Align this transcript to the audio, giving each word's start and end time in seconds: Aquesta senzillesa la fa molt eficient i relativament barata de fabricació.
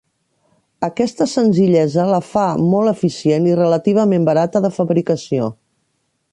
Aquesta 0.87 1.27
senzillesa 1.33 2.07
la 2.13 2.21
fa 2.31 2.45
molt 2.71 2.93
eficient 2.93 3.47
i 3.51 3.55
relativament 3.61 4.29
barata 4.31 4.63
de 4.67 4.73
fabricació. 4.79 5.55